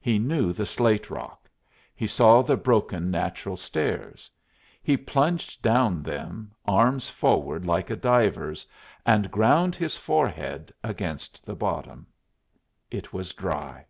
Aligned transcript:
He 0.00 0.18
knew 0.18 0.54
the 0.54 0.64
slate 0.64 1.10
rock; 1.10 1.50
he 1.94 2.06
saw 2.06 2.40
the 2.40 2.56
broken 2.56 3.10
natural 3.10 3.58
stairs. 3.58 4.30
He 4.82 4.96
plunged 4.96 5.60
down 5.60 6.02
them 6.02 6.52
arms 6.64 7.10
forward 7.10 7.66
like 7.66 7.90
a 7.90 7.96
diver's, 7.96 8.66
and 9.04 9.30
ground 9.30 9.76
his 9.76 9.94
forehead 9.94 10.72
against 10.82 11.44
the 11.44 11.54
bottom. 11.54 12.06
It 12.90 13.12
was 13.12 13.34
dry. 13.34 13.84